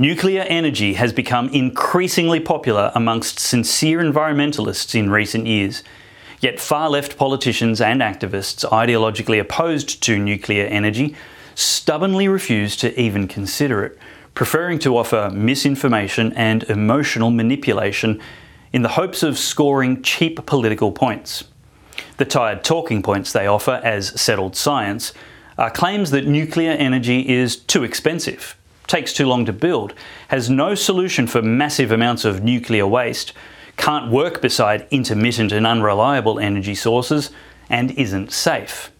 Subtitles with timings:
[0.00, 5.82] Nuclear energy has become increasingly popular amongst sincere environmentalists in recent years.
[6.40, 11.16] Yet far left politicians and activists ideologically opposed to nuclear energy
[11.56, 13.98] stubbornly refuse to even consider it,
[14.34, 18.20] preferring to offer misinformation and emotional manipulation
[18.72, 21.42] in the hopes of scoring cheap political points.
[22.18, 25.12] The tired talking points they offer as settled science
[25.56, 28.56] are claims that nuclear energy is too expensive,
[28.88, 29.94] takes too long to build,
[30.28, 33.32] has no solution for massive amounts of nuclear waste,
[33.76, 37.30] can't work beside intermittent and unreliable energy sources,
[37.70, 38.90] and isn't safe.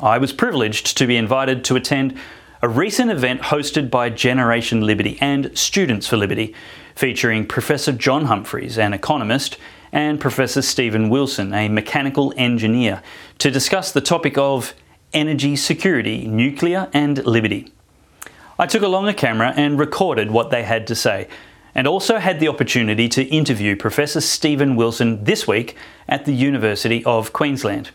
[0.00, 2.16] I was privileged to be invited to attend
[2.62, 6.54] a recent event hosted by Generation Liberty and Students for Liberty,
[6.94, 9.58] featuring Professor John Humphreys, an economist,
[9.92, 13.02] and Professor Stephen Wilson, a mechanical engineer,
[13.38, 14.74] to discuss the topic of
[15.12, 17.72] energy security, nuclear, and liberty.
[18.60, 21.28] I took along a camera and recorded what they had to say,
[21.76, 25.76] and also had the opportunity to interview Professor Stephen Wilson this week
[26.08, 27.90] at the University of Queensland.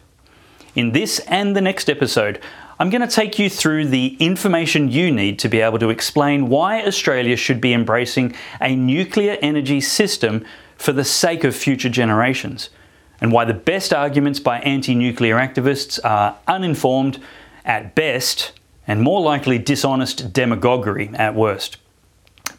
[0.74, 2.40] In this and the next episode,
[2.80, 6.48] I'm going to take you through the information you need to be able to explain
[6.48, 10.46] why Australia should be embracing a nuclear energy system
[10.78, 12.70] for the sake of future generations,
[13.20, 17.20] and why the best arguments by anti nuclear activists are uninformed
[17.66, 18.54] at best
[18.88, 21.78] and more likely dishonest demagoguery at worst.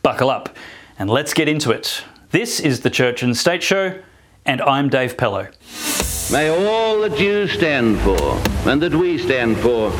[0.02, 0.56] Buckle up
[0.98, 2.04] and let's get into it.
[2.30, 4.00] This is the Church and State Show,
[4.44, 5.48] and I'm Dave Pellowe.
[6.32, 9.90] May all that you stand for and that we stand for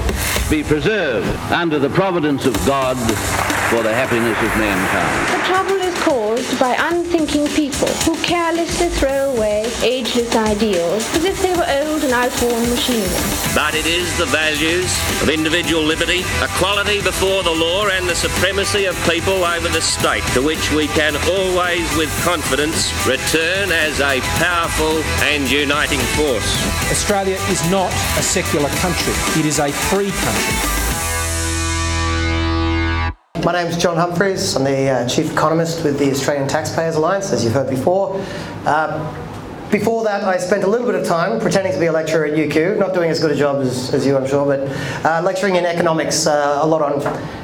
[0.50, 2.96] be preserved under the providence of God
[3.70, 5.83] for the happiness of mankind.
[6.04, 11.40] The trouble is caused by unthinking people who carelessly throw away ageless ideals as if
[11.42, 13.08] they were old and outworn machinery.
[13.54, 14.90] But it is the values
[15.22, 20.24] of individual liberty, equality before the law, and the supremacy of people over the state
[20.34, 26.50] to which we can always, with confidence, return as a powerful and uniting force.
[26.90, 30.73] Australia is not a secular country, it is a free country.
[33.44, 34.56] My name is John Humphreys.
[34.56, 38.18] I'm the uh, Chief Economist with the Australian Taxpayers Alliance, as you've heard before.
[38.64, 42.24] Uh, before that, I spent a little bit of time pretending to be a lecturer
[42.24, 44.60] at UQ, not doing as good a job as, as you, I'm sure, but
[45.04, 47.02] uh, lecturing in economics, uh, a lot on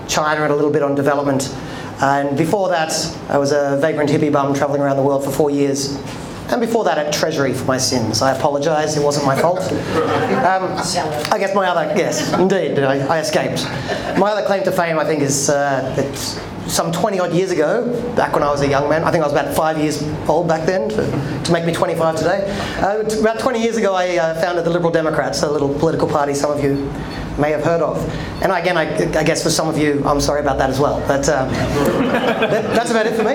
[0.09, 1.55] China and a little bit on development.
[2.01, 2.93] And before that,
[3.29, 5.99] I was a vagrant hippie bum travelling around the world for four years,
[6.51, 8.23] and before that at Treasury for my sins.
[8.23, 9.61] I apologise, it wasn't my fault.
[9.61, 10.73] Um,
[11.33, 13.65] I guess my other, yes, indeed, I, I, escaped.
[14.19, 16.17] My other claim to fame, I think, is uh, that
[16.69, 19.27] some 20 odd years ago, back when I was a young man, I think I
[19.27, 22.45] was about five years old back then, to, to make me 25 today.
[22.81, 26.35] Uh, about 20 years ago, I uh, founded the Liberal Democrats, a little political party
[26.35, 26.91] some of you
[27.39, 27.97] may have heard of.
[28.43, 31.01] And again, I, I, guess for some of you, I'm sorry about that as well.
[31.07, 33.35] But um, that, that's about it for me.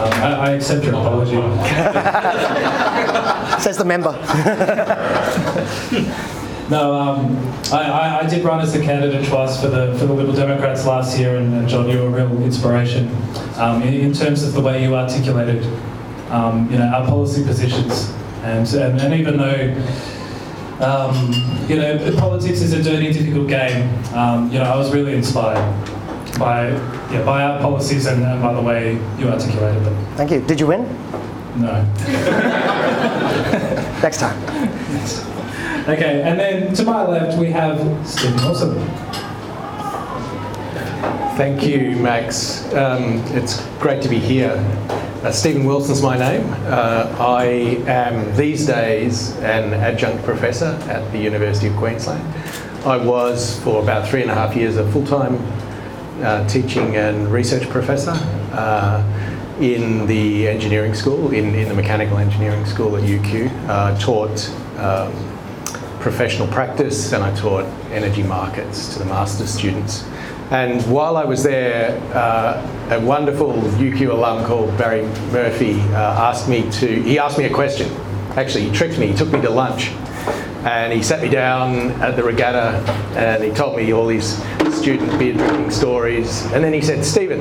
[0.00, 1.32] Um, I, I, accept your apology.
[3.62, 4.12] Says the member.
[6.70, 7.36] no, um,
[7.72, 11.18] I, I, did run as a candidate twice for the for the Liberal Democrats last
[11.18, 13.08] year, and, and John, you were a real inspiration
[13.56, 15.64] um, in, in, terms of the way you articulated,
[16.30, 18.12] um, you know, our policy positions,
[18.42, 20.19] and and, and even though.
[20.80, 21.32] Um,
[21.68, 23.86] you know, politics is a dirty, difficult game.
[24.14, 25.60] Um, you know, I was really inspired
[26.38, 26.70] by
[27.12, 30.06] yeah, by our policies and, and by the way you articulated them.
[30.16, 30.40] Thank you.
[30.40, 30.84] Did you win?
[31.56, 31.84] No.
[34.02, 34.40] Next time.
[34.92, 35.26] Yes.
[35.88, 38.74] Okay, and then to my left we have Stephen Wilson.
[41.36, 42.72] Thank you, Max.
[42.74, 44.54] Um, it's great to be here.
[45.22, 46.50] Uh, Stephen Wilson's my name.
[46.64, 47.44] Uh, I
[47.86, 52.22] am these days an adjunct professor at the University of Queensland.
[52.86, 55.36] I was for about three and a half years a full-time
[56.22, 58.14] uh, teaching and research professor
[58.52, 59.04] uh,
[59.60, 63.50] in the engineering school, in, in the mechanical engineering school at UQ.
[63.68, 65.12] Uh, taught um,
[66.00, 70.02] professional practice and I taught energy markets to the master's students.
[70.50, 76.48] And while I was there, uh, a wonderful UQ alum called Barry Murphy uh, asked
[76.48, 77.88] me to, he asked me a question.
[78.30, 79.90] Actually, he tricked me, he took me to lunch.
[80.64, 82.78] And he sat me down at the regatta
[83.16, 84.42] and he told me all these
[84.74, 86.42] student beer drinking stories.
[86.52, 87.40] And then he said, Stephen,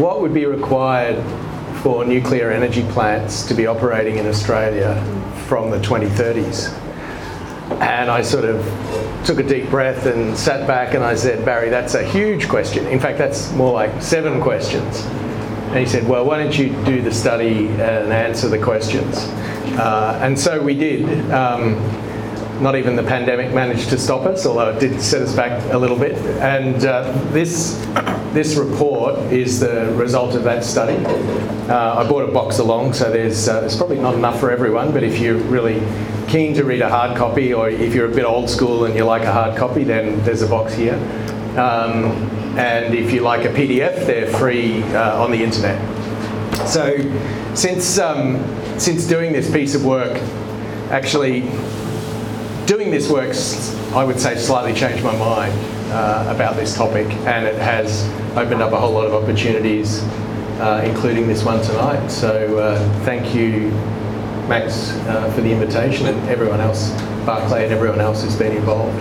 [0.00, 1.20] what would be required
[1.82, 4.94] for nuclear energy plants to be operating in Australia
[5.48, 6.79] from the 2030s?
[7.80, 8.62] And I sort of
[9.24, 12.86] took a deep breath and sat back and I said, Barry, that's a huge question.
[12.86, 15.04] In fact, that's more like seven questions.
[15.70, 19.18] And he said, well, why don't you do the study and answer the questions?
[19.78, 21.30] Uh, and so we did.
[21.30, 21.76] Um,
[22.60, 25.78] not even the pandemic managed to stop us, although it did set us back a
[25.78, 26.16] little bit.
[26.40, 27.76] And uh, this,
[28.32, 31.04] this report is the result of that study.
[31.68, 34.92] Uh, I brought a box along, so there's, uh, there's probably not enough for everyone,
[34.92, 35.80] but if you're really
[36.28, 39.04] keen to read a hard copy, or if you're a bit old school and you
[39.04, 40.94] like a hard copy, then there's a box here.
[41.56, 45.78] Um, and if you like a PDF, they're free uh, on the internet.
[46.68, 46.96] So,
[47.54, 48.44] since um,
[48.78, 50.16] since doing this piece of work,
[50.90, 51.42] actually
[52.70, 53.34] doing this work,
[53.96, 55.52] I would say, slightly changed my mind
[55.90, 60.04] uh, about this topic, and it has opened up a whole lot of opportunities,
[60.60, 62.08] uh, including this one tonight.
[62.08, 63.70] So, uh, thank you,
[64.48, 66.92] Max, uh, for the invitation, and everyone else,
[67.26, 68.96] Barclay, and everyone else who's been involved.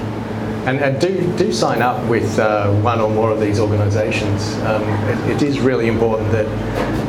[0.67, 4.55] And, and, do, do sign up with uh, one or more of these organisations.
[4.63, 6.47] Um, it, it is really important that,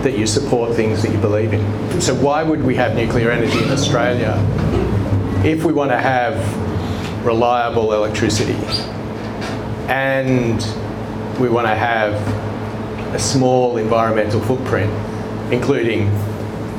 [0.05, 2.01] that you support things that you believe in.
[2.03, 4.37] So why would we have nuclear energy in Australia
[5.45, 6.37] if we want to have
[7.25, 8.59] reliable electricity.
[9.89, 10.61] And
[11.41, 12.15] we want to have
[13.15, 14.93] a small environmental footprint,
[15.53, 16.11] including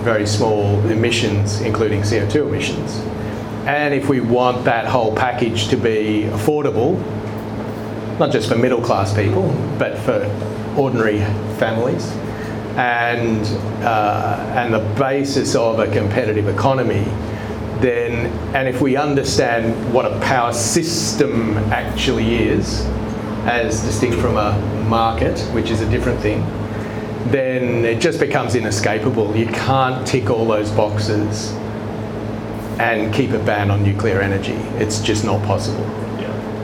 [0.03, 3.01] very small emissions, including CO2 emissions,
[3.65, 6.97] and if we want that whole package to be affordable,
[8.17, 10.25] not just for middle class people, but for
[10.75, 11.19] ordinary
[11.59, 12.11] families,
[12.75, 13.45] and,
[13.83, 17.05] uh, and the basis of a competitive economy,
[17.81, 22.85] then, and if we understand what a power system actually is,
[23.45, 24.57] as distinct from a
[24.87, 26.41] market, which is a different thing,
[27.31, 29.35] then it just becomes inescapable.
[29.35, 31.51] You can't tick all those boxes
[32.79, 34.53] and keep a ban on nuclear energy.
[34.81, 35.85] It's just not possible.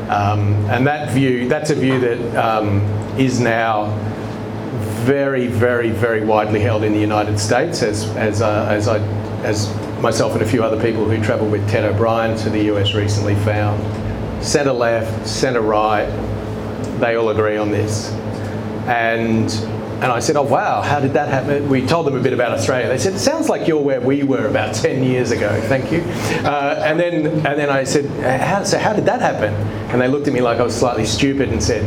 [0.10, 2.80] Um, and that view, that's a view that um,
[3.20, 3.88] is now
[5.06, 9.00] very, very, very widely held in the United States, as, as, uh, as, I,
[9.44, 12.94] as myself and a few other people who travelled with Ted O'Brien to the US
[12.94, 13.82] recently found.
[14.44, 16.08] Centre left, centre right,
[17.00, 18.12] they all agree on this.
[18.88, 19.52] And
[19.98, 21.68] and I said, oh, wow, how did that happen?
[21.70, 22.88] We told them a bit about Australia.
[22.88, 25.60] They said, it sounds like you're where we were about 10 years ago.
[25.62, 26.02] Thank you.
[26.46, 28.06] Uh, and, then, and then I said,
[28.40, 29.52] how, so how did that happen?
[29.92, 31.82] And they looked at me like I was slightly stupid and said,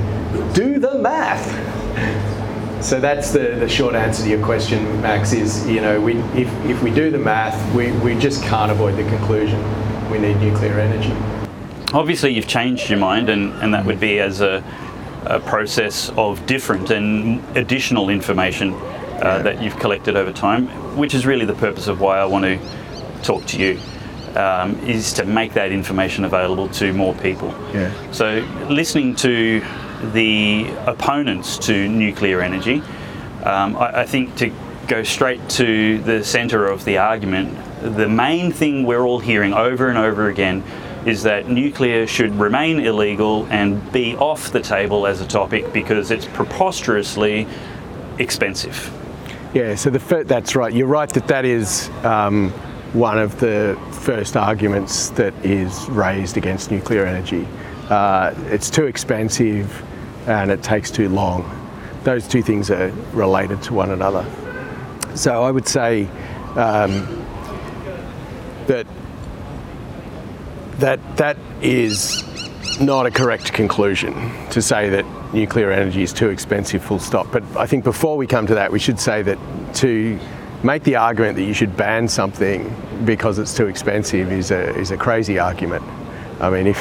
[0.52, 1.46] do the math.
[2.80, 6.48] So that's the, the short answer to your question, Max, is, you know, we, if,
[6.64, 9.60] if we do the math, we, we just can't avoid the conclusion.
[10.10, 11.12] We need nuclear energy.
[11.92, 14.64] Obviously, you've changed your mind, and, and that would be as a
[15.26, 19.42] a process of different and additional information uh, yeah.
[19.42, 20.66] that you've collected over time,
[20.96, 22.58] which is really the purpose of why I want to
[23.22, 23.78] talk to you.
[24.36, 27.48] Um, is to make that information available to more people.
[27.74, 27.92] Yeah.
[28.12, 29.60] So, listening to
[30.12, 32.82] the opponents to nuclear energy,
[33.44, 34.52] um, I, I think to
[34.88, 39.88] go straight to the centre of the argument, the main thing we're all hearing over
[39.88, 40.64] and over again
[41.06, 46.10] is that nuclear should remain illegal and be off the table as a topic because
[46.10, 47.46] it's preposterously
[48.18, 48.92] expensive.
[49.54, 50.72] Yeah, so the that's right.
[50.72, 52.50] You're right that that is um,
[52.92, 57.46] one of the first arguments that is raised against nuclear energy.
[57.88, 59.82] Uh, it's too expensive
[60.26, 61.44] and it takes too long.
[62.04, 64.24] Those two things are related to one another.
[65.14, 66.06] So I would say
[66.56, 67.24] um,
[68.66, 68.86] that
[70.78, 72.24] that that is
[72.80, 74.14] not a correct conclusion
[74.50, 75.04] to say that
[75.34, 78.72] nuclear energy is too expensive full stop but i think before we come to that
[78.72, 79.38] we should say that
[79.74, 80.18] to
[80.62, 84.90] make the argument that you should ban something because it's too expensive is a, is
[84.90, 85.84] a crazy argument
[86.40, 86.78] i mean if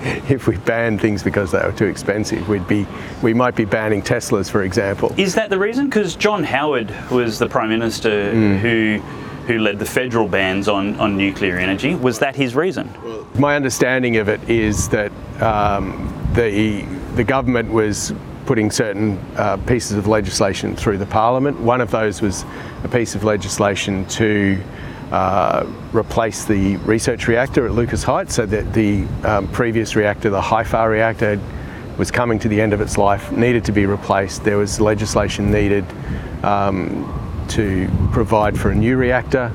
[0.28, 2.86] if we banned things because they were too expensive, we'd be
[3.22, 5.14] we might be banning Teslas, for example.
[5.16, 5.86] Is that the reason?
[5.86, 8.58] Because John Howard was the prime minister mm.
[8.58, 9.02] who
[9.46, 11.94] who led the federal bans on, on nuclear energy.
[11.94, 12.88] Was that his reason?
[13.34, 15.10] My understanding of it is that
[15.42, 16.82] um, the,
[17.16, 18.12] the government was
[18.46, 21.58] putting certain uh, pieces of legislation through the parliament.
[21.60, 22.44] One of those was
[22.84, 24.60] a piece of legislation to
[25.10, 28.34] uh, replace the research reactor at Lucas Heights.
[28.34, 31.40] So that the um, previous reactor, the HIFAR reactor,
[31.98, 34.44] was coming to the end of its life, needed to be replaced.
[34.44, 35.84] There was legislation needed
[36.42, 37.04] um,
[37.48, 39.52] to provide for a new reactor.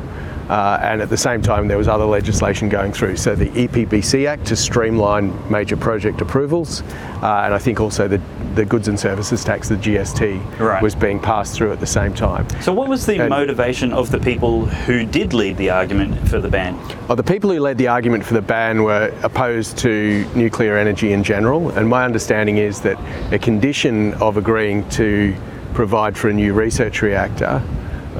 [0.49, 3.17] Uh, and at the same time, there was other legislation going through.
[3.17, 6.81] So the EPBC Act to streamline major project approvals,
[7.21, 8.21] uh, and I think also the,
[8.53, 10.83] the goods and services tax, the GST, right.
[10.83, 12.47] was being passed through at the same time.
[12.61, 16.39] So what was the and, motivation of the people who did lead the argument for
[16.39, 16.77] the ban?
[17.07, 21.11] Well, the people who led the argument for the ban were opposed to nuclear energy
[21.11, 22.97] in general, and my understanding is that
[23.33, 25.35] a condition of agreeing to
[25.73, 27.61] provide for a new research reactor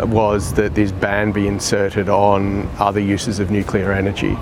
[0.03, 4.35] was that this ban be inserted on other uses of nuclear energy.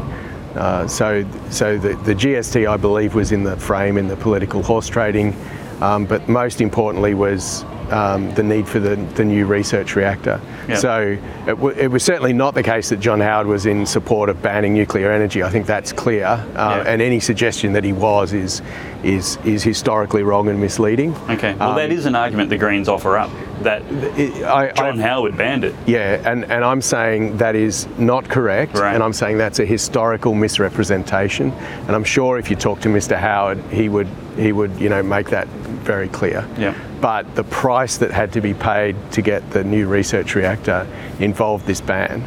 [0.56, 4.62] Uh, so, so the, the, GST, I believe, was in the frame in the political
[4.62, 5.36] horse trading,
[5.82, 10.42] um, but most importantly was um, the need for the, the new research reactor.
[10.68, 10.78] Yep.
[10.78, 14.42] So it, it, was certainly not the case that John Howard was in support of
[14.42, 15.44] banning nuclear energy.
[15.44, 16.26] I think that's clear.
[16.26, 16.88] Uh, yep.
[16.88, 18.62] And any suggestion that he was is,
[19.04, 21.14] is, is historically wrong and misleading.
[21.30, 21.54] Okay.
[21.56, 23.32] Well, um, that is an argument the Greens offer up
[23.64, 23.82] that
[24.18, 25.76] it, I, John I, Howard banned it.
[25.86, 28.94] Yeah, and, and I'm saying that is not correct, right.
[28.94, 31.52] and I'm saying that's a historical misrepresentation.
[31.52, 33.18] And I'm sure if you talk to Mr.
[33.18, 35.48] Howard, he would he would you know make that
[35.84, 36.48] very clear.
[36.58, 36.78] Yeah.
[37.02, 40.88] But the price that had to be paid to get the new research reactor
[41.20, 42.22] involved this ban.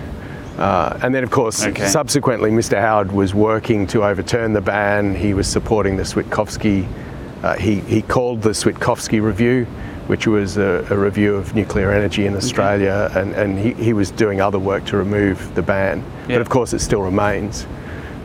[0.59, 1.87] Uh, and then, of course, okay.
[1.87, 2.81] subsequently, Mr.
[2.81, 5.15] Howard was working to overturn the ban.
[5.15, 6.89] He was supporting the Switkowski.
[7.43, 9.67] Uh, he, he called the Switkowski Review,
[10.07, 13.21] which was a, a review of nuclear energy in Australia, okay.
[13.21, 16.03] and, and he, he was doing other work to remove the ban.
[16.27, 17.67] But of course, it still remains.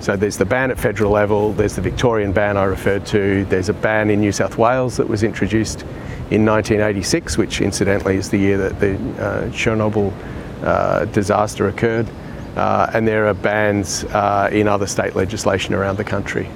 [0.01, 3.69] So there's the ban at federal level, there's the Victorian ban I referred to, there's
[3.69, 5.83] a ban in New South Wales that was introduced
[6.31, 10.11] in 1986, which incidentally is the year that the uh, Chernobyl
[10.63, 12.07] uh, disaster occurred.
[12.55, 16.49] Uh, and there are bans uh, in other state legislation around the country.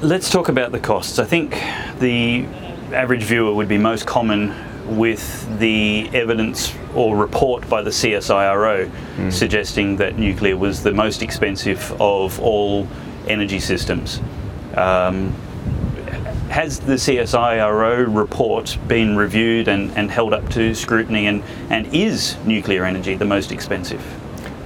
[0.00, 1.18] Let's talk about the costs.
[1.18, 1.54] I think
[1.98, 2.46] the
[2.92, 4.54] average viewer would be most common
[4.86, 9.32] with the evidence or report by the CSIRO mm.
[9.32, 12.86] suggesting that nuclear was the most expensive of all
[13.26, 14.20] energy systems.
[14.76, 15.32] Um,
[16.50, 22.36] has the CSIRO report been reviewed and, and held up to scrutiny, and, and is
[22.44, 24.02] nuclear energy the most expensive?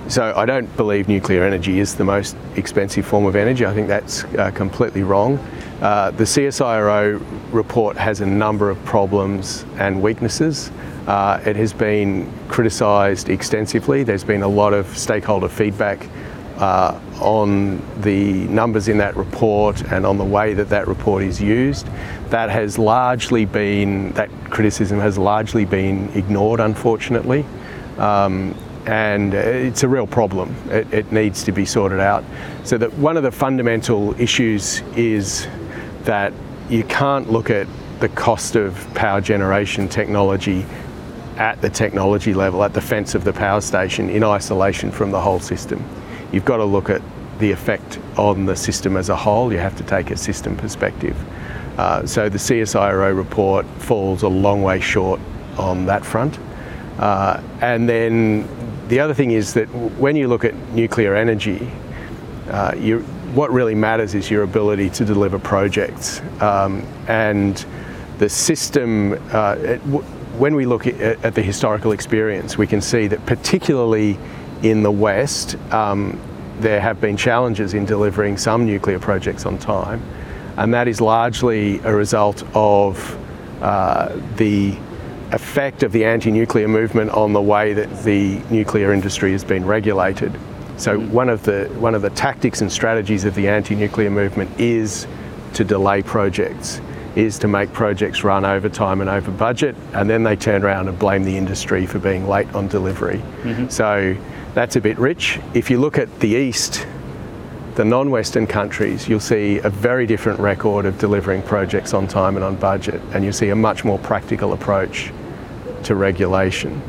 [0.08, 3.66] So I don't believe nuclear energy is the most expensive form of energy.
[3.66, 5.36] I think that's uh, completely wrong.
[5.82, 7.22] Uh, the CSIRO
[7.52, 10.70] report has a number of problems and weaknesses.
[11.06, 14.02] Uh, it has been criticised extensively.
[14.02, 16.08] There's been a lot of stakeholder feedback
[16.56, 21.38] uh, on the numbers in that report and on the way that that report is
[21.38, 21.86] used.
[22.30, 27.44] That has largely been, that criticism has largely been ignored, unfortunately.
[27.98, 28.54] Um,
[28.88, 30.56] and it's a real problem.
[30.70, 32.24] It, it, needs to be sorted out.
[32.64, 35.46] So that one of the fundamental issues is
[36.04, 36.32] that
[36.70, 37.66] you can't look at
[38.00, 40.64] the cost of power generation technology
[41.36, 45.20] at the technology level, at the fence of the power station, in isolation from the
[45.20, 45.84] whole system.
[46.32, 47.02] You've got to look at
[47.40, 49.52] the effect on the system as a whole.
[49.52, 51.14] You have to take a system perspective.
[51.78, 55.20] Uh, so the CSIRO report falls a long way short
[55.58, 56.38] on that front.
[56.98, 58.48] Uh, and then
[58.88, 59.66] the other thing is that
[59.98, 61.70] when you look at nuclear energy,
[62.48, 63.00] uh, you,
[63.34, 66.20] what really matters is your ability to deliver projects.
[66.40, 67.64] Um, and
[68.18, 69.78] the system, uh, it,
[70.38, 74.18] when we look at, at, the historical experience, we can see that particularly
[74.62, 76.18] in the West, um,
[76.60, 80.02] there have been challenges in delivering some nuclear projects on time.
[80.56, 83.16] And that is largely a result of
[83.62, 84.76] uh, the
[85.32, 90.32] effect of the anti-nuclear movement on the way that the nuclear industry has been regulated.
[90.76, 95.06] So one of the one of the tactics and strategies of the anti-nuclear movement is
[95.54, 96.80] to delay projects,
[97.16, 100.88] is to make projects run over time and over budget, and then they turn around
[100.88, 103.18] and blame the industry for being late on delivery.
[103.42, 103.68] Mm-hmm.
[103.68, 104.16] So
[104.54, 105.40] that's a bit rich.
[105.52, 106.86] If you look at the east,
[107.74, 112.44] the non-Western countries, you'll see a very different record of delivering projects on time and
[112.44, 115.12] on budget, and you'll see a much more practical approach
[115.84, 116.80] to regulation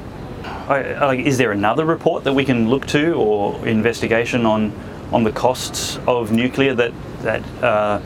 [0.71, 4.71] is there another report that we can look to or investigation on
[5.11, 7.99] on the costs of nuclear that that uh,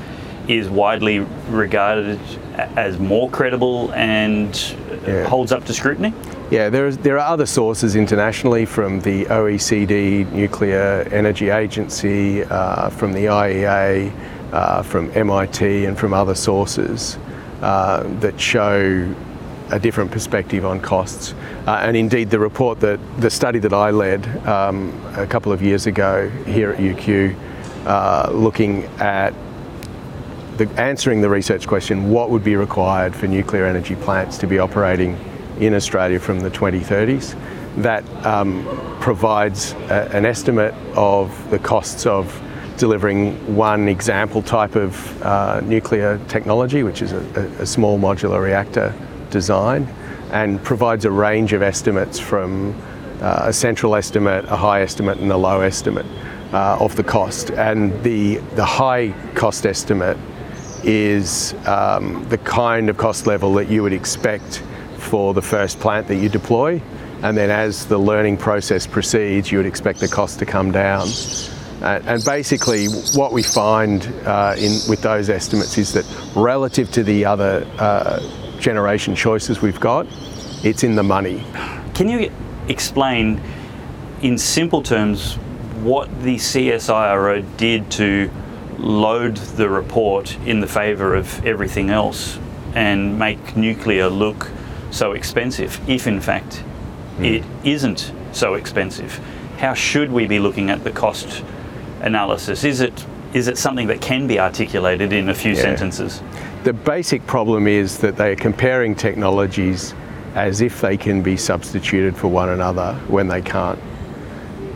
[0.48, 2.20] is widely regarded
[2.56, 4.76] as more credible and
[5.06, 5.24] yeah.
[5.26, 6.14] holds up to scrutiny?
[6.52, 12.90] Yeah, there, is, there are other sources internationally from the OECD, Nuclear Energy Agency, uh,
[12.90, 14.14] from the IEA,
[14.52, 17.18] uh, from MIT, and from other sources
[17.62, 19.16] uh, that show
[19.72, 21.34] a different perspective on costs.
[21.66, 25.62] Uh, and indeed, the report that the study that I led um, a couple of
[25.62, 27.36] years ago here at UQ,
[27.86, 29.34] uh, looking at
[30.58, 34.60] the, answering the research question what would be required for nuclear energy plants to be
[34.60, 35.18] operating
[35.60, 37.36] in Australia from the 2030s,
[37.78, 38.64] that um,
[39.00, 42.40] provides a, an estimate of the costs of
[42.78, 47.20] delivering one example type of uh, nuclear technology, which is a,
[47.60, 48.94] a small modular reactor
[49.34, 49.84] design
[50.32, 52.74] and provides a range of estimates from
[53.22, 56.06] uh, a central estimate, a high estimate, and a low estimate
[56.54, 57.52] uh, of the cost.
[57.52, 60.18] And the, the high cost estimate
[60.84, 64.64] is um, the kind of cost level that you would expect
[64.98, 66.82] for the first plant that you deploy,
[67.24, 71.08] and then as the learning process proceeds, you would expect the cost to come down.
[71.82, 77.26] And basically, what we find uh, in, with those estimates is that relative to the
[77.26, 78.20] other uh,
[78.64, 80.08] generation choices we've got,
[80.64, 81.44] it's in the money.
[81.94, 82.32] Can you
[82.68, 83.40] explain
[84.22, 85.36] in simple terms
[85.84, 88.32] what the CSIRO did to
[88.80, 92.40] load the report in the favour of everything else
[92.74, 94.50] and make nuclear look
[94.92, 96.64] so expensive, if in fact
[97.18, 97.26] mm.
[97.26, 99.20] it isn't so expensive?
[99.58, 101.44] How should we be looking at the cost
[102.02, 102.64] analysis?
[102.64, 105.62] Is it is it something that can be articulated in a few yeah.
[105.62, 106.22] sentences?
[106.64, 109.94] The basic problem is that they are comparing technologies
[110.34, 113.78] as if they can be substituted for one another when they can't.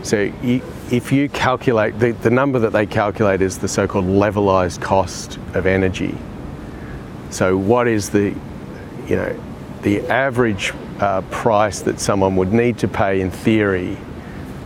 [0.03, 5.37] So if you calculate, the, the number that they calculate is the so-called levelized cost
[5.53, 6.17] of energy.
[7.29, 8.35] So what is the,
[9.07, 9.39] you know,
[9.83, 13.97] the average uh, price that someone would need to pay in theory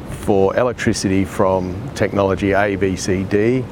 [0.10, 3.63] for electricity from technology A, B, C, D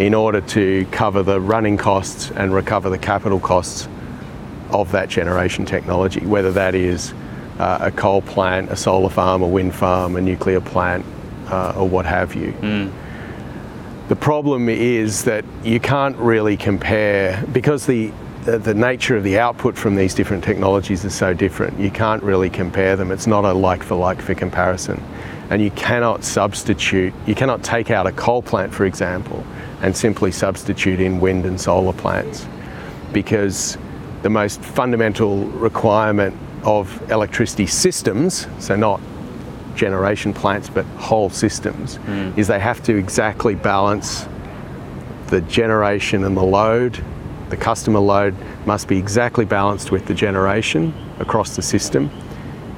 [0.00, 3.86] in order to cover the running costs and recover the capital costs
[4.70, 7.12] of that generation technology, whether that is
[7.58, 11.04] uh, a coal plant, a solar farm, a wind farm, a nuclear plant,
[11.48, 12.52] uh, or what have you.
[12.62, 12.90] Mm.
[14.08, 18.10] The problem is that you can't really compare because the
[18.46, 21.78] the, the, nature of the output from these different technologies is so different.
[21.78, 23.10] You can't really compare them.
[23.10, 25.02] It's not a like for like for comparison
[25.50, 29.44] and you cannot substitute, you cannot take out a coal plant, for example,
[29.82, 32.46] and simply substitute in wind and solar plants
[33.12, 33.76] because
[34.22, 39.00] the most fundamental requirement of electricity systems, so not
[39.74, 42.36] generation plants but whole systems, mm.
[42.38, 44.28] is they have to exactly balance
[45.28, 47.02] the generation and the load.
[47.48, 52.08] The customer load must be exactly balanced with the generation across the system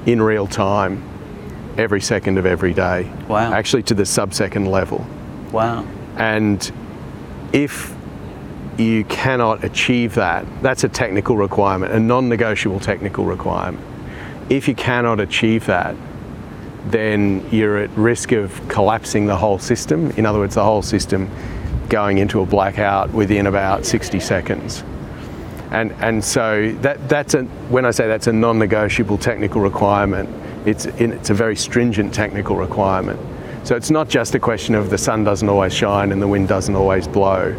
[0.07, 1.12] in real time
[1.79, 3.11] every second of every day.
[3.29, 3.53] Wow.
[3.53, 5.07] Actually, to the sub-second level.
[5.53, 5.87] Wow.
[6.17, 6.71] And
[7.53, 7.95] if
[8.79, 13.85] you cannot achieve that, that's a technical requirement, a non-negotiable technical requirement.
[14.49, 15.95] If you cannot achieve that,
[16.87, 20.11] then you're at risk of collapsing the whole system.
[20.13, 21.31] In other words, the whole system
[21.89, 24.83] going into a blackout within about 60 seconds.
[25.71, 30.29] And, and so that, that's a, when I say that's a non-negotiable technical requirement,
[30.67, 33.21] it's, it's a very stringent technical requirement.
[33.65, 36.49] So it's not just a question of the sun doesn't always shine and the wind
[36.49, 37.57] doesn't always blow.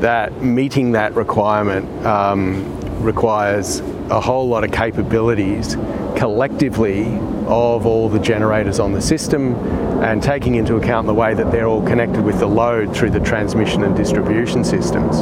[0.00, 5.76] That meeting that requirement um, requires a whole lot of capabilities
[6.16, 7.04] collectively
[7.46, 9.54] of all the generators on the system
[10.02, 13.20] and taking into account the way that they're all connected with the load through the
[13.20, 15.20] transmission and distribution systems.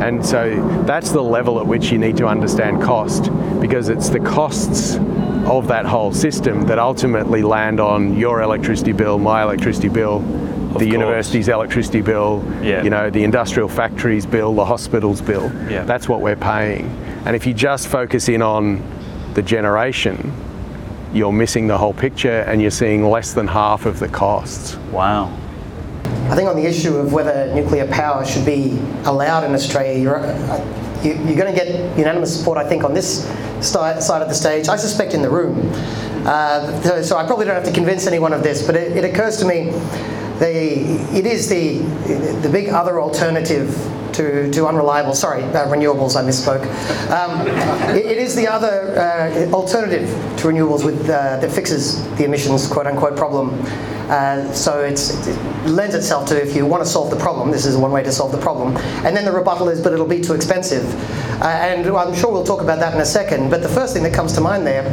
[0.00, 4.20] And so that's the level at which you need to understand cost because it's the
[4.20, 4.96] costs
[5.46, 10.80] of that whole system that ultimately land on your electricity bill, my electricity bill, of
[10.80, 10.92] the course.
[10.92, 12.82] university's electricity bill, yeah.
[12.82, 15.52] you know, the industrial factories bill, the hospital's bill.
[15.70, 15.84] Yeah.
[15.84, 16.86] That's what we're paying.
[17.26, 18.82] And if you just focus in on
[19.34, 20.32] the generation,
[21.12, 24.76] you're missing the whole picture and you're seeing less than half of the costs.
[24.90, 25.32] Wow.
[26.28, 30.18] I think on the issue of whether nuclear power should be allowed in Australia, you're,
[30.18, 33.30] uh, you're going to get unanimous support, I think, on this
[33.64, 34.68] side of the stage.
[34.68, 35.70] I suspect in the room.
[36.26, 39.36] Uh, so I probably don't have to convince anyone of this, but it, it occurs
[39.38, 39.70] to me
[40.38, 41.78] the, it is the,
[42.40, 43.74] the big other alternative
[44.14, 46.64] to, to unreliable, sorry, uh, renewables, I misspoke.
[47.10, 47.46] Um,
[47.94, 52.66] it, it is the other uh, alternative to renewables with, uh, that fixes the emissions
[52.66, 53.50] quote unquote problem.
[54.08, 54.98] Uh, so it
[55.66, 58.12] lends itself to if you want to solve the problem, this is one way to
[58.12, 58.76] solve the problem.
[59.04, 60.84] And then the rebuttal is, but it'll be too expensive.
[61.40, 63.50] Uh, and I'm sure we'll talk about that in a second.
[63.50, 64.84] But the first thing that comes to mind there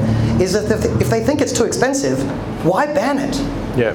[0.42, 0.72] is that
[1.02, 2.20] if they think it's too expensive,
[2.66, 3.36] why ban it?
[3.78, 3.94] Yeah.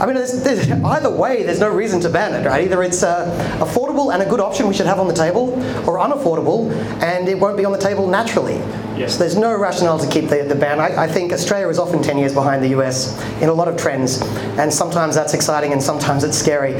[0.00, 2.64] I mean, there's, there's, either way, there's no reason to ban it, right?
[2.64, 3.26] Either it's uh,
[3.60, 5.54] affordable and a good option we should have on the table,
[5.88, 6.70] or unaffordable
[7.02, 8.56] and it won't be on the table naturally.
[8.96, 9.12] Yes.
[9.12, 10.80] So there's no rationale to keep the, the ban.
[10.80, 13.76] I, I, think Australia is often 10 years behind the US in a lot of
[13.76, 14.22] trends,
[14.58, 16.74] and sometimes that's exciting and sometimes it's scary.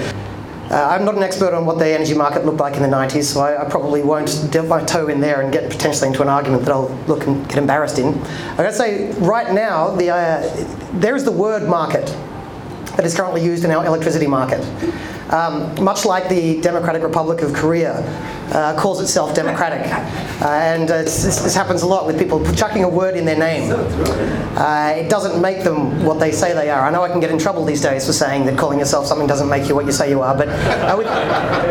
[0.71, 3.25] Uh, I'm not an expert on what the energy market looked like in the 90s,
[3.25, 6.29] so I, I, probably won't dip my toe in there and get potentially into an
[6.29, 8.09] argument that I'll look and get embarrassed in.
[8.09, 12.09] I'm going to say right now, the, uh, there is the word market
[12.97, 14.61] that is currently used in our electricity market.
[15.31, 17.99] Um, much like the Democratic Republic of Korea
[18.53, 19.91] uh, calls itself democratic.
[20.41, 23.39] Uh, and uh, this, this, happens a lot with people chucking a word in their
[23.39, 23.73] name.
[24.57, 26.87] Uh, it doesn't make them what they say they are.
[26.87, 29.27] I know I can get in trouble these days for saying that calling yourself something
[29.27, 31.09] doesn't make you what you say you are, but uh, with,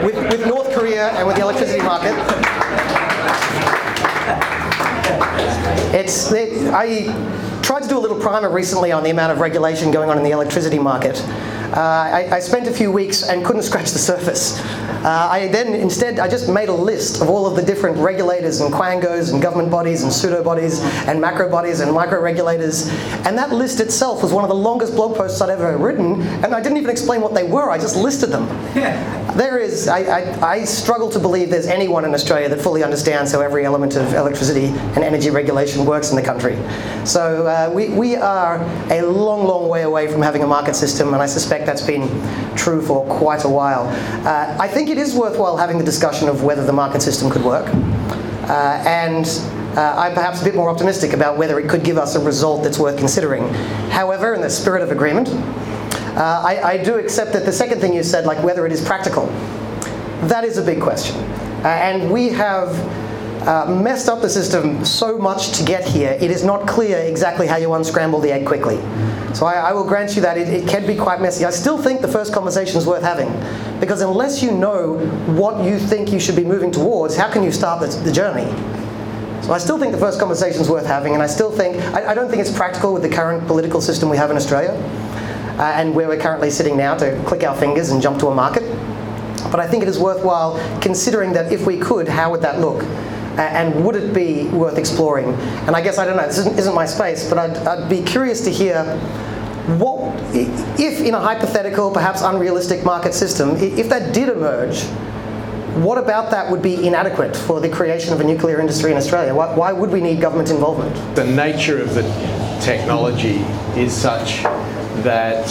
[0.04, 2.14] with, with North Korea and with the electricity market,
[5.96, 7.08] It's, it, I
[7.66, 10.24] tried to do a little primer recently on the amount of regulation going on in
[10.24, 11.20] the electricity market.
[11.74, 14.62] Uh, I, I, spent a few weeks and couldn't scratch the surface.
[15.04, 18.62] Uh, I then instead I just made a list of all of the different regulators
[18.62, 22.88] and quangos and government bodies and pseudo bodies and macro bodies and micro regulators,
[23.26, 26.22] and that list itself was one of the longest blog posts I'd ever written.
[26.22, 28.46] And I didn't even explain what they were; I just listed them.
[28.76, 29.25] Yeah.
[29.36, 33.34] There is I, I, I struggle to believe there's anyone in Australia that fully understands
[33.34, 36.56] how every element of electricity and energy regulation works in the country.
[37.06, 41.14] So uh, we we are a long, long way away from having a market system,
[41.14, 42.08] and I suspect that's been
[42.56, 43.88] true for quite a while.
[44.26, 47.44] Uh, I think it is worthwhile having the discussion of whether the market system could
[47.44, 47.68] work.
[48.48, 49.26] Uh, and
[49.76, 52.64] uh, I'm perhaps a bit more optimistic about whether it could give us a result
[52.64, 53.54] that's worth considering.
[53.90, 55.28] However, in the spirit of agreement,
[56.16, 58.84] uh, I, I, do accept that the second thing you said, like whether it is
[58.84, 59.28] practical,
[60.28, 61.16] that is a big question.
[61.64, 62.70] Uh, and we have
[63.48, 67.46] uh, messed up the system so much to get here, it is not clear exactly
[67.46, 68.78] how you unscramble the egg quickly.
[69.36, 71.46] So I, I will grant you that it, it, can be quite messy.
[71.46, 73.30] I still think the first conversation is worth having,
[73.80, 74.98] because unless you know
[75.36, 78.50] what you think you should be moving towards, how can you start the, the journey?
[79.44, 82.12] So I still think the first conversation is worth having, and I still think, I,
[82.12, 84.72] I, don't think it's practical with the current political system we have in Australia,
[85.58, 88.36] Uh, and where we're currently sitting now to click our fingers and jump to a
[88.36, 88.64] market.
[89.52, 92.84] But I think it is worthwhile considering that if we could, how would that look?
[93.38, 95.34] and would it be worth exploring?
[95.68, 96.26] And I guess I don't know.
[96.26, 98.84] This isn't, isn't my space, but I'd, I'd be curious to hear
[99.78, 104.84] what if in a hypothetical, perhaps unrealistic market system, if that did emerge,
[105.76, 109.34] what about that would be inadequate for the creation of a nuclear industry in Australia?
[109.34, 110.96] Why, why, would we need government involvement?
[111.16, 112.04] The nature of the
[112.62, 113.38] technology
[113.76, 114.44] is such
[115.06, 115.46] that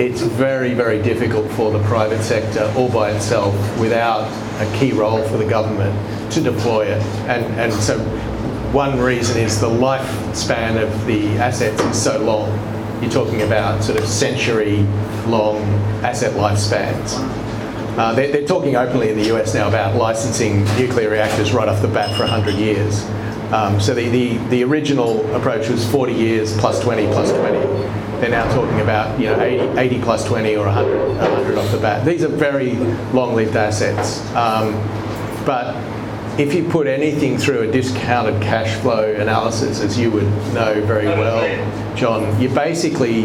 [0.00, 4.22] it's very, very difficult for the private sector all by itself without
[4.62, 7.02] a key role for the government to deploy it.
[7.28, 7.98] And, and so
[8.72, 12.48] one reason is the lifespan of the assets is so long.
[13.02, 14.82] You're talking about sort of century
[15.26, 15.62] long
[16.04, 17.14] asset lifespans.
[17.98, 21.82] Uh, they're, they're, talking openly in the US now about licensing nuclear reactors right off
[21.82, 23.04] the bat for 100 years.
[23.52, 28.07] Um, so the, the, the original approach was 40 years plus 20 plus 20.
[28.20, 31.78] They're now talking about you know 80, 80 plus 20 or 100, 100 off the
[31.78, 32.04] bat.
[32.04, 32.74] These are very
[33.12, 34.20] long-lived assets.
[34.34, 34.72] Um,
[35.46, 35.76] but
[36.38, 41.06] if you put anything through a discounted cash flow analysis, as you would know very
[41.06, 43.24] well, John, you basically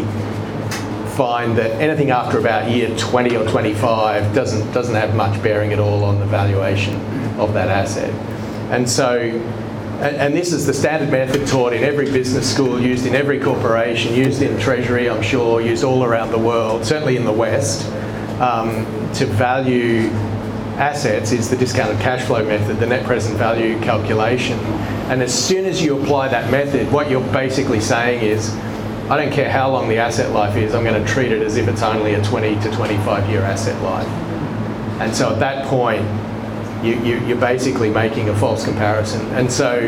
[1.14, 5.78] find that anything after about year 20 or 25 doesn't doesn't have much bearing at
[5.78, 6.94] all on the valuation
[7.38, 8.12] of that asset.
[8.72, 9.40] And so
[10.00, 13.40] and, and, this is the standard method taught in every business school, used in every
[13.40, 17.86] corporation, used in Treasury, I'm sure, used all around the world, certainly in the West,
[18.40, 20.10] um, to value
[20.76, 24.58] assets is the discounted cash flow method, the net present value calculation.
[25.08, 28.54] And as soon as you apply that method, what you're basically saying is,
[29.08, 31.56] I don't care how long the asset life is, I'm going to treat it as
[31.56, 34.08] if it's only a 20 to 25 year asset life.
[35.00, 36.02] And so at that point,
[36.84, 39.26] you, you, you're basically making a false comparison.
[39.34, 39.78] And so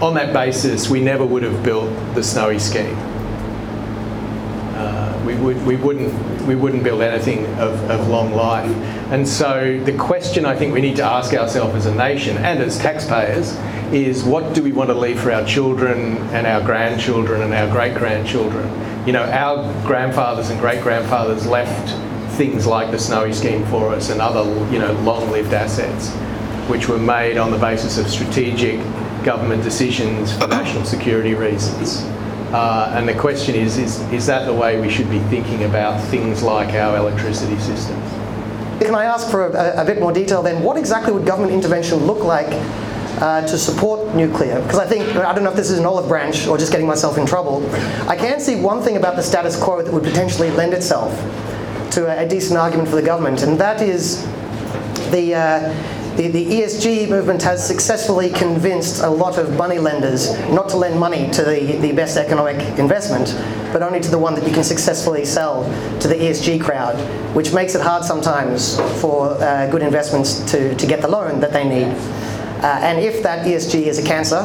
[0.00, 2.96] on that basis, we never would have built the Snowy scheme.
[4.74, 8.70] Uh, we, would, we, wouldn't, we wouldn't build anything of, of long life.
[9.10, 12.60] And so the question I think we need to ask ourselves as a nation and
[12.60, 13.56] as taxpayers
[13.92, 17.70] is what do we want to leave for our children and our grandchildren and our
[17.70, 18.68] great grandchildren?
[19.06, 21.94] You know, our grandfathers and great grandfathers left
[22.36, 26.10] things like the Snowy scheme for us and other, you know, long-lived assets,
[26.68, 28.78] which were made on the basis of strategic
[29.24, 32.02] government decisions for national security reasons.
[32.52, 36.00] Uh, and the question is, is, is that the way we should be thinking about
[36.08, 38.00] things like our electricity system?
[38.78, 40.62] Can I ask for a, a bit more detail then?
[40.62, 42.48] What exactly would government intervention look like
[43.20, 44.60] uh, to support nuclear?
[44.60, 46.86] Because I think, I don't know if this is an olive branch or just getting
[46.86, 47.68] myself in trouble.
[48.08, 51.12] I can see one thing about the status quo that would potentially lend itself
[51.96, 54.22] to a, a decent argument for the government, and that is
[55.10, 60.68] the, uh, the, the, ESG movement has successfully convinced a lot of money lenders not
[60.68, 63.34] to lend money to the, the best economic investment,
[63.72, 65.64] but only to the one that you can successfully sell
[66.00, 66.96] to the ESG crowd,
[67.34, 71.52] which makes it hard sometimes for uh, good investments to, to get the loan that
[71.52, 71.86] they need.
[72.62, 74.44] Uh, and if that ESG is a cancer,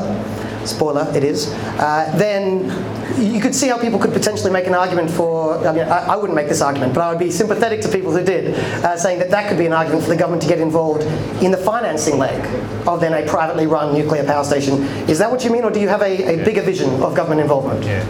[0.66, 2.70] spoiler, it is, uh, then
[3.18, 6.16] you could see how people could potentially make an argument for, I mean, I, I,
[6.16, 9.20] wouldn't make this argument, but I would be sympathetic to people who did, uh, saying
[9.20, 11.04] that that could be an argument for the government to get involved
[11.44, 12.44] in the financing leg
[12.88, 14.84] of then a privately run nuclear power station.
[15.10, 16.44] Is that what you mean, or do you have a, a yeah.
[16.44, 17.84] bigger vision of government involvement?
[17.84, 18.06] Yeah.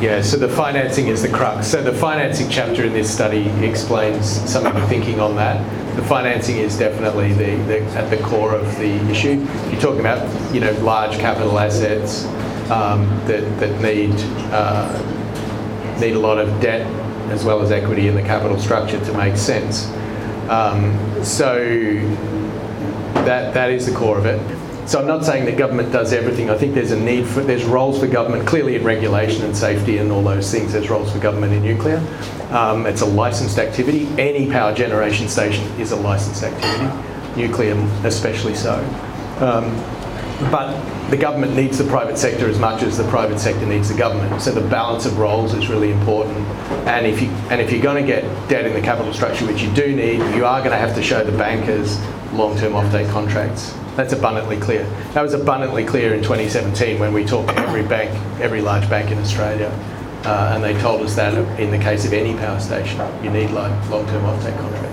[0.00, 1.66] Yeah, so the financing is the crux.
[1.66, 5.58] So the financing chapter in this study explains some of the thinking on that.
[5.96, 9.44] the financing is definitely the, the, at the core of the issue.
[9.68, 12.22] You're talking about you know large capital assets
[12.70, 14.14] um, that that need
[14.52, 16.86] uh, need a lot of debt
[17.30, 19.86] as well as equity in the capital structure to make sense.
[20.48, 21.58] Um, so
[23.24, 24.40] that that is the core of it.
[24.88, 26.48] So I'm not saying that government does everything.
[26.48, 29.98] I think there's a need for, there's roles for government, clearly in regulation and safety
[29.98, 31.98] and all those things, there's roles for government in nuclear.
[32.50, 34.06] Um, it's a licensed activity.
[34.18, 36.90] Any power generation station is a licensed activity,
[37.36, 38.76] nuclear especially so.
[39.40, 39.76] Um,
[40.50, 43.96] but the government needs the private sector as much as the private sector needs the
[43.96, 44.40] government.
[44.40, 46.38] So the balance of roles is really important.
[46.86, 49.62] And if you and if you're going to get debt in the capital structure, which
[49.62, 51.98] you do need, you are going to have to show the bankers
[52.32, 53.74] long-term offtake contracts.
[53.96, 54.84] That's abundantly clear.
[55.14, 59.10] That was abundantly clear in 2017 when we talked to every bank, every large bank
[59.10, 59.68] in Australia,
[60.24, 63.50] uh, and they told us that in the case of any power station, you need
[63.50, 64.87] like long-term offtake contracts.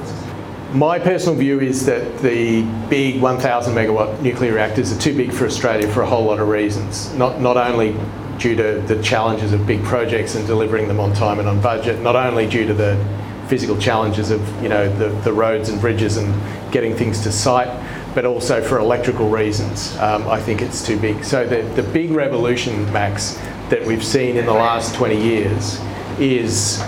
[0.76, 5.46] My personal view is that the big 1,000 megawatt nuclear reactors are too big for
[5.46, 7.14] Australia for a whole lot of reasons.
[7.14, 7.96] Not not only
[8.38, 12.02] due to the challenges of big projects and delivering them on time and on budget,
[12.02, 13.02] not only due to the
[13.48, 16.34] physical challenges of you know the, the roads and bridges and
[16.74, 17.70] getting things to site,
[18.14, 19.96] but also for electrical reasons.
[20.00, 21.24] Um, I think it's too big.
[21.24, 23.36] So the, the big revolution, Max,
[23.70, 25.80] that we've seen in the last 20 years
[26.20, 26.84] is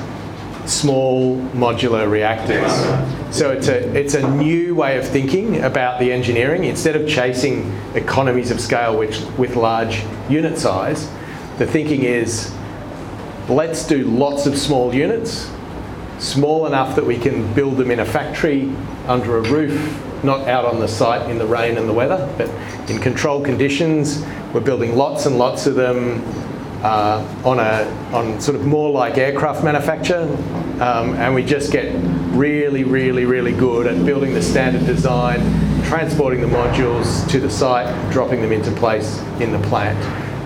[0.68, 2.72] small modular reactors.
[3.36, 6.66] So it's a, it's a new way of thinking about the engineering.
[6.66, 11.10] Instead of chasing economies of scale which, with large unit size,
[11.58, 12.54] the thinking is
[13.50, 15.50] let's do lots of small units,
[16.20, 18.74] small enough that we can build them in a factory
[19.08, 22.50] under a roof not out on the site in the rain and the weather, but
[22.90, 24.26] in controlled conditions.
[24.54, 26.22] We're building lots and lots of them
[26.84, 27.86] uh, on a
[28.16, 30.24] on sort of more like aircraft manufacture,
[30.82, 31.94] um, and we just get
[32.36, 35.40] really, really, really good at building the standard design,
[35.86, 39.98] transporting the modules to the site, dropping them into place in the plant.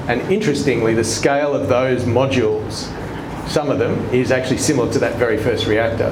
[0.10, 2.88] And interestingly, the scale of those modules,
[3.48, 6.12] some of them, is actually similar to that very first reactor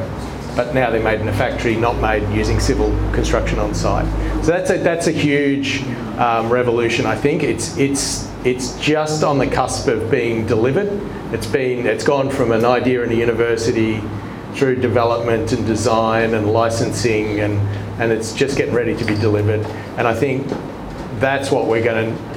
[0.56, 4.06] but now they're made in a factory, not made using civil construction on site.
[4.44, 5.84] So that's a, that's a huge
[6.18, 7.44] um, revolution, I think.
[7.44, 10.88] It's, it's, it's just on the cusp of being delivered.
[11.34, 14.02] It's, been, it's gone from an idea in a university
[14.54, 17.60] through development and design and licensing, and,
[18.02, 19.66] and it's just getting ready to be delivered.
[19.98, 20.48] And I think
[21.20, 22.30] that's what we're going to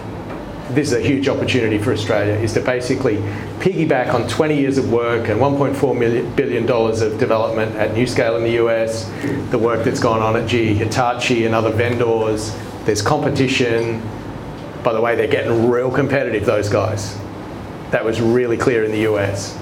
[0.74, 3.16] this is a huge opportunity for Australia, is to basically
[3.60, 8.64] piggyback on 20 years of work and $1.4 billion of development at NuScale in the
[8.64, 9.04] US,
[9.50, 12.56] the work that's gone on at GE Hitachi and other vendors.
[12.84, 14.00] There's competition.
[14.82, 17.18] By the way, they're getting real competitive, those guys.
[17.90, 19.58] That was really clear in the US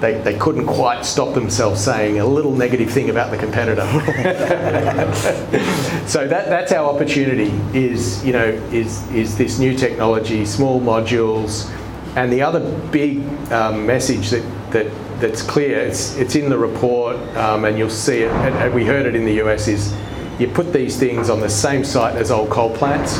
[0.00, 3.82] they, they couldn't quite stop themselves saying a little negative thing about the competitor.
[6.08, 11.70] so that, that's our opportunity is, you know, is, is this new technology, small modules,
[12.16, 13.18] and the other big
[13.52, 18.22] um, message that, that, that's clear, it's, it's in the report um, and you'll see
[18.22, 19.94] it, and, and we heard it in the US, is
[20.38, 23.18] you put these things on the same site as old coal plants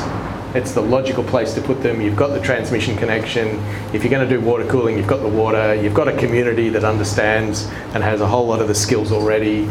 [0.55, 2.01] it's the logical place to put them.
[2.01, 3.49] You've got the transmission connection.
[3.95, 5.75] If you're going to do water cooling, you've got the water.
[5.75, 9.69] You've got a community that understands and has a whole lot of the skills already.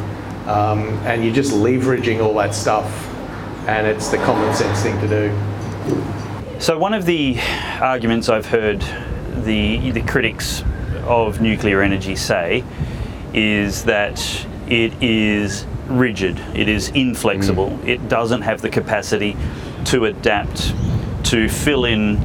[0.48, 3.08] Um, and you're just leveraging all that stuff.
[3.68, 6.60] And it's the common sense thing to do.
[6.60, 7.38] So, one of the
[7.82, 8.82] arguments I've heard
[9.44, 10.64] the, the critics
[11.04, 12.64] of nuclear energy say
[13.34, 14.20] is that
[14.68, 17.88] it is rigid, it is inflexible, mm.
[17.88, 19.36] it doesn't have the capacity
[19.86, 20.74] to adapt
[21.26, 22.20] to fill in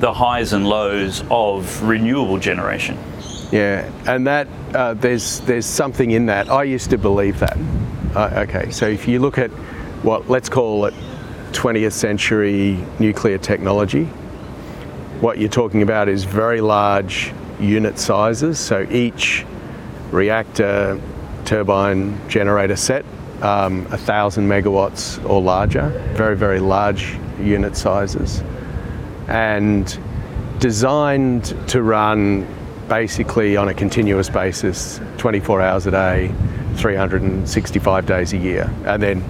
[0.00, 2.98] the highs and lows of renewable generation.
[3.52, 6.50] Yeah, and that uh, there's there's something in that.
[6.50, 7.56] I used to believe that.
[8.14, 9.50] Uh, okay, so if you look at
[10.02, 10.94] what let's call it
[11.52, 14.04] 20th century nuclear technology,
[15.20, 18.58] what you're talking about is very large unit sizes.
[18.58, 19.46] So each
[20.10, 21.00] reactor,
[21.44, 23.04] turbine, generator set
[23.44, 28.42] um, 1,000 megawatts or larger, very, very large unit sizes,
[29.28, 29.98] and
[30.58, 32.46] designed to run
[32.88, 36.34] basically on a continuous basis 24 hours a day,
[36.76, 39.20] 365 days a year, and then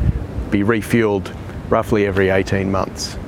[0.51, 1.35] be refueled
[1.69, 3.19] roughly every 18 months.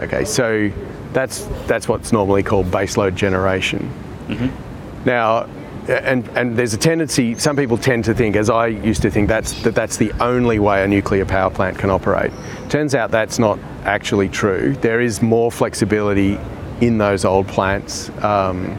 [0.00, 0.70] Okay, so
[1.12, 3.90] that's, that's what's normally called baseload generation.
[4.28, 5.04] Mm-hmm.
[5.06, 5.48] Now,
[5.88, 9.28] and, and there's a tendency, some people tend to think, as I used to think,
[9.28, 12.32] that's, that that's the only way a nuclear power plant can operate.
[12.68, 14.74] Turns out that's not actually true.
[14.80, 16.38] There is more flexibility
[16.80, 18.76] in those old plants um,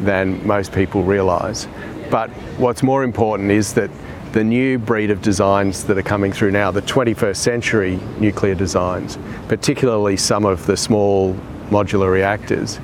[0.00, 1.68] than most people realise.
[2.10, 3.90] But what's more important is that
[4.32, 9.18] the new breed of designs that are coming through now, the 21st century nuclear designs,
[9.48, 11.34] particularly some of the small
[11.70, 12.76] modular reactors,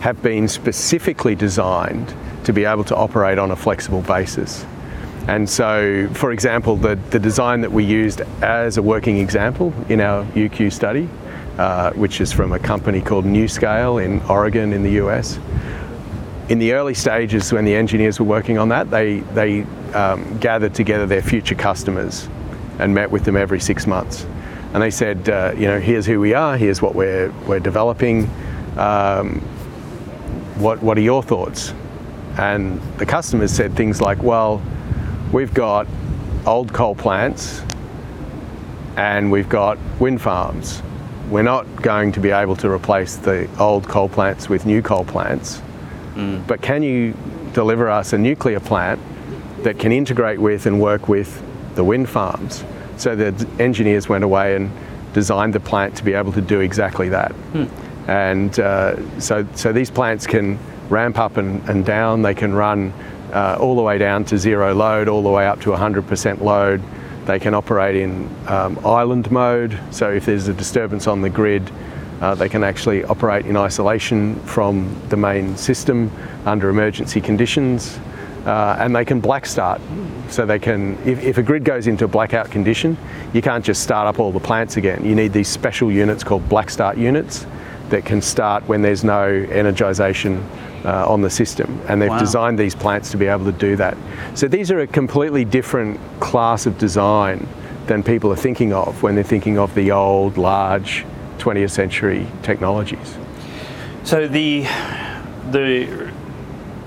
[0.00, 2.14] have been specifically designed
[2.44, 4.64] to be able to operate on a flexible basis.
[5.28, 10.00] And so, for example, the, the design that we used as a working example in
[10.00, 11.08] our UQ study,
[11.58, 15.38] uh, which is from a company called NuScale in Oregon in the US.
[16.48, 19.62] In the early stages, when the engineers were working on that, they, they
[19.94, 22.28] um, gathered together their future customers
[22.80, 24.26] and met with them every six months.
[24.74, 28.28] And they said, uh, you know, here's who we are, here's what we're, we're developing.
[28.76, 29.40] Um,
[30.58, 31.74] what, what are your thoughts?
[32.38, 34.62] And the customers said things like, well,
[35.32, 35.86] we've got
[36.46, 37.62] old coal plants
[38.96, 40.82] and we've got wind farms.
[41.30, 45.04] We're not going to be able to replace the old coal plants with new coal
[45.04, 45.62] plants.
[46.14, 46.46] Mm.
[46.46, 47.14] But can you
[47.52, 49.00] deliver us a nuclear plant
[49.62, 51.42] that can integrate with and work with
[51.74, 52.64] the wind farms?
[52.96, 54.70] So the engineers went away and
[55.14, 57.32] designed the plant to be able to do exactly that.
[57.52, 57.70] Mm.
[58.08, 60.58] And uh, so, so these plants can
[60.92, 62.22] ramp up and, and down.
[62.22, 62.92] They can run
[63.32, 66.82] uh, all the way down to zero load, all the way up to 100% load.
[67.24, 71.70] They can operate in um, island mode, so if there's a disturbance on the grid,
[72.20, 76.10] uh, they can actually operate in isolation from the main system
[76.44, 77.98] under emergency conditions.
[78.44, 79.80] Uh, and they can black start.
[80.28, 82.98] So they can, if, if, a grid goes into a blackout condition,
[83.32, 85.04] you can't just start up all the plants again.
[85.04, 87.46] You need these special units called black start units
[87.90, 90.44] that can start when there's no energisation
[90.84, 91.80] uh, on the system.
[91.88, 92.18] And they've wow.
[92.18, 93.96] designed these plants to be able to do that.
[94.34, 97.46] So these are a completely different class of design
[97.86, 101.04] than people are thinking of when they're thinking of the old, large
[101.38, 103.16] 20th century technologies.
[104.04, 104.66] So the
[105.50, 106.10] the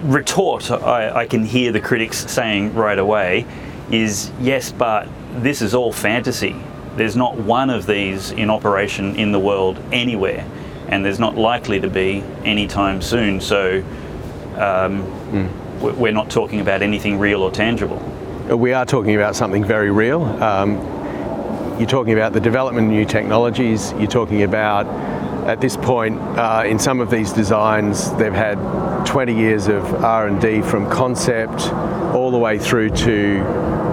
[0.04, 3.46] retort I, I, can hear the critics saying right away
[3.92, 6.56] is yes, but this is all fantasy.
[6.96, 10.46] There's not one of these in operation in the world anywhere
[10.90, 13.42] and there's not likely to be anytime soon.
[13.42, 13.84] So
[14.56, 15.96] um, mm.
[15.98, 17.98] we're not talking about anything real or tangible.
[18.50, 20.24] We are talking about something very real.
[20.24, 20.78] Um,
[21.80, 23.92] you're talking about the development of new technologies.
[23.94, 24.86] You're talking about,
[25.46, 28.56] at this point, uh, in some of these designs, they've had
[29.06, 31.74] 20 years of R&D from concept
[32.14, 33.44] all the way through to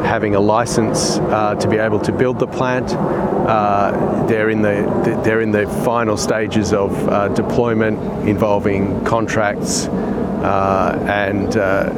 [0.04, 2.92] having a license uh, to be able to build the plant.
[2.92, 11.04] Uh, they're in the they're in the final stages of uh, deployment involving contracts uh,
[11.08, 11.92] and uh,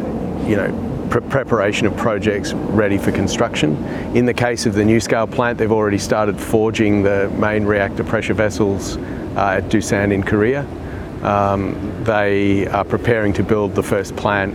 [0.46, 3.76] you know pre- preparation of projects ready for construction.
[4.16, 8.34] In the case of the NuScale plant, they've already started forging the main reactor pressure
[8.34, 10.66] vessels uh, at Doosan in Korea.
[11.22, 14.54] Um, they are preparing to build the first plant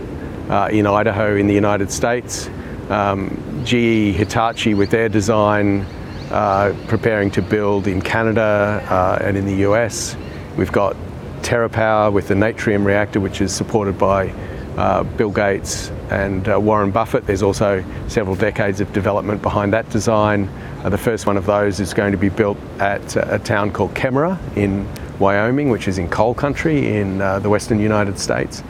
[0.72, 2.48] in Idaho in the United States
[2.90, 5.86] um, GE Hitachi with their design
[6.30, 10.16] uh, preparing to build in Canada uh, and in the US.
[10.56, 10.96] We've got
[11.42, 14.28] TerraPower with the Natrium reactor, which is supported by
[14.76, 17.26] uh, Bill Gates and uh, Warren Buffett.
[17.26, 20.48] There's also several decades of development behind that design.
[20.84, 23.94] Uh, the first one of those is going to be built at a town called
[23.94, 28.62] Kemmerer in Wyoming, which is in coal country in uh, the western United States.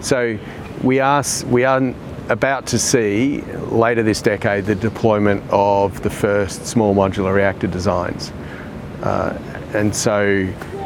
[0.00, 0.38] So
[0.82, 1.80] we are, we are
[2.28, 8.32] about to see later this decade the deployment of the first small modular reactor designs.
[9.02, 9.38] Uh,
[9.74, 10.22] and so,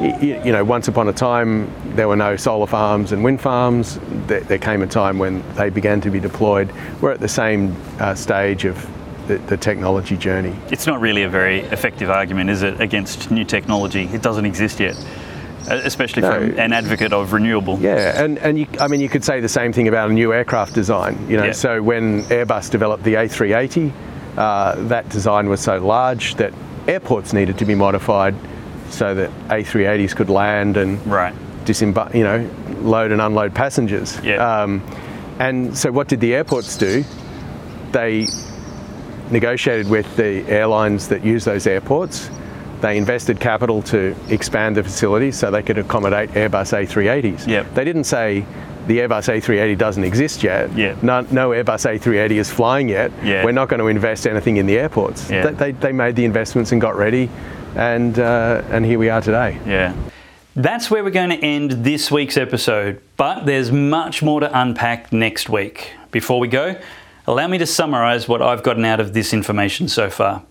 [0.01, 4.01] you, you, know, once upon a time there were no solar farms and wind farms.
[4.27, 6.73] There, there came a time when they began to be deployed.
[7.01, 8.89] We're at the same uh, stage of
[9.29, 10.57] the, the, technology journey.
[10.71, 14.05] It's not really a very effective argument, is it, against new technology?
[14.05, 14.97] It doesn't exist yet.
[15.67, 16.33] Especially no.
[16.33, 17.79] from an advocate of renewable.
[17.79, 20.33] Yeah, and, and you, I mean, you could say the same thing about a new
[20.33, 21.19] aircraft design.
[21.29, 21.53] You know, yeah.
[21.53, 23.93] so when Airbus developed the A380,
[24.37, 26.55] uh, that design was so large that
[26.87, 28.35] airports needed to be modified
[28.89, 31.35] so that A380s could land and right.
[31.65, 32.49] disembark, you know,
[32.81, 34.19] load and unload passengers.
[34.23, 34.37] Yeah.
[34.37, 34.83] Um,
[35.39, 37.05] and so what did the airports do?
[37.93, 38.27] They
[39.31, 42.31] negotiated with the airlines that use those airports
[42.81, 47.47] they invested capital to expand the facility so they could accommodate Airbus A380s.
[47.47, 47.75] Yep.
[47.75, 48.45] They didn't say
[48.87, 50.75] the Airbus A380 doesn't exist yet.
[50.77, 51.03] Yep.
[51.03, 53.13] No, no Airbus A380 is flying yet.
[53.23, 53.45] Yep.
[53.45, 55.31] We're not going to invest anything in the airports.
[55.31, 55.57] Yep.
[55.57, 57.29] They, they, they made the investments and got ready,
[57.77, 59.59] and, uh, and here we are today.
[59.67, 59.95] Yeah.
[60.57, 65.13] That's where we're going to end this week's episode, but there's much more to unpack
[65.13, 65.93] next week.
[66.11, 66.81] Before we go,
[67.29, 70.43] allow me to summarise what I've gotten out of this information so far.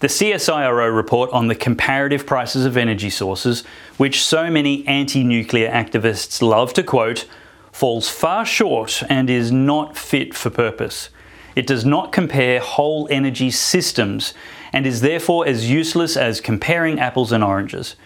[0.00, 3.64] The CSIRO report on the comparative prices of energy sources,
[3.96, 7.26] which so many anti nuclear activists love to quote,
[7.72, 11.10] falls far short and is not fit for purpose.
[11.56, 14.34] It does not compare whole energy systems
[14.72, 17.96] and is therefore as useless as comparing apples and oranges.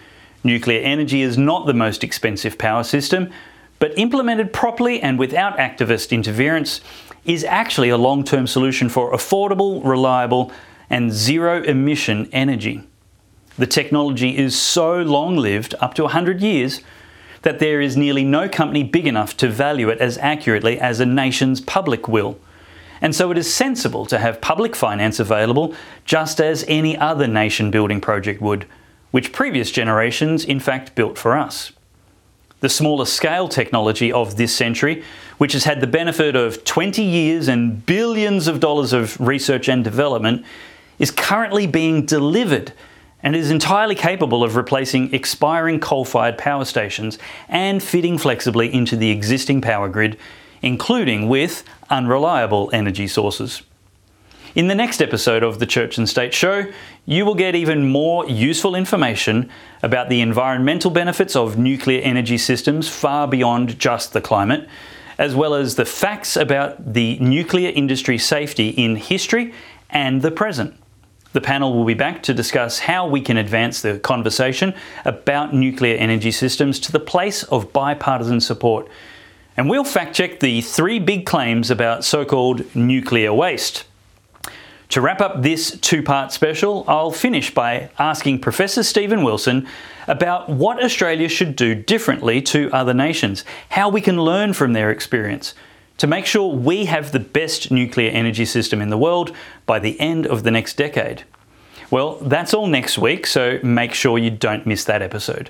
[0.43, 3.30] Nuclear energy is not the most expensive power system,
[3.78, 6.80] but implemented properly and without activist interference
[7.26, 10.51] is actually a long term solution for affordable, reliable,
[10.93, 12.86] and zero emission energy.
[13.57, 16.82] The technology is so long lived, up to 100 years,
[17.40, 21.07] that there is nearly no company big enough to value it as accurately as a
[21.07, 22.38] nation's public will.
[23.01, 25.74] And so it is sensible to have public finance available
[26.05, 28.66] just as any other nation building project would,
[29.12, 31.72] which previous generations in fact built for us.
[32.61, 35.03] The smaller scale technology of this century,
[35.38, 39.82] which has had the benefit of 20 years and billions of dollars of research and
[39.82, 40.45] development,
[41.03, 42.72] is currently being delivered
[43.24, 48.94] and is entirely capable of replacing expiring coal fired power stations and fitting flexibly into
[48.94, 50.16] the existing power grid,
[50.62, 53.62] including with unreliable energy sources.
[54.55, 56.70] In the next episode of the Church and State Show,
[57.05, 59.50] you will get even more useful information
[59.82, 64.68] about the environmental benefits of nuclear energy systems far beyond just the climate,
[65.18, 69.53] as well as the facts about the nuclear industry safety in history
[69.90, 70.76] and the present.
[71.33, 74.74] The panel will be back to discuss how we can advance the conversation
[75.05, 78.89] about nuclear energy systems to the place of bipartisan support.
[79.57, 83.85] And we'll fact check the three big claims about so called nuclear waste.
[84.91, 89.66] To wrap up this two part special, I'll finish by asking Professor Stephen Wilson
[90.07, 94.91] about what Australia should do differently to other nations, how we can learn from their
[94.91, 95.55] experience
[96.03, 99.30] to make sure we have the best nuclear energy system in the world
[99.66, 101.22] by the end of the next decade.
[101.92, 105.48] Well, that's all next week, so make sure you don't miss that episode.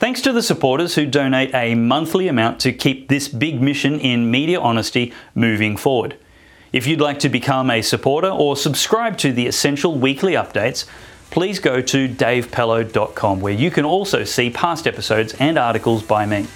[0.00, 4.32] Thanks to the supporters who donate a monthly amount to keep this big mission in
[4.32, 6.16] media honesty moving forward.
[6.72, 10.86] If you'd like to become a supporter or subscribe to the essential weekly updates,
[11.30, 16.48] please go to davepellowe.com where you can also see past episodes and articles by me.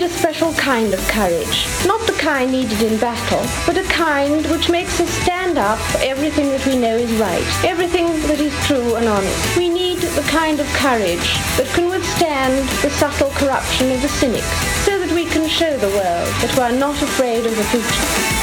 [0.07, 1.67] a special kind of courage.
[1.85, 5.99] Not the kind needed in battle, but a kind which makes us stand up for
[5.99, 9.57] everything that we know is right, everything that is true and honest.
[9.57, 11.29] We need the kind of courage
[11.59, 14.47] that can withstand the subtle corruption of the cynics,
[14.85, 18.36] so that we can show the world that we are not afraid of the future.